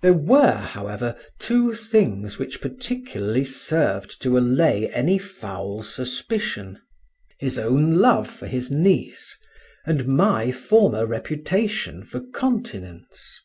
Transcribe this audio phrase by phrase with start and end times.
[0.00, 6.80] There were, however, two things which particularly served to allay any foul suspicion:
[7.38, 9.36] his own love for his niece,
[9.84, 13.40] and my former reputation for continence.